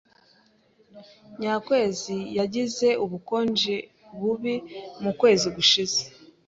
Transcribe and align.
Nyakwezi 1.39 2.15
yagize 2.37 2.87
ubukonje 3.03 3.75
bubi 4.19 4.55
mukwezi 5.03 5.47
gushize. 5.55 5.99